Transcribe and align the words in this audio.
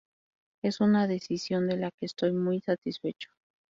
Es 0.63 0.79
una 0.81 1.05
decisión 1.05 1.67
de 1.67 1.77
la 1.77 1.91
que 1.91 2.07
estoy 2.07 2.31
muy 2.33 2.59
satisfecho. 2.59 3.29